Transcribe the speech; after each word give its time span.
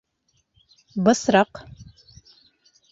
Бысраҡ 1.09 1.63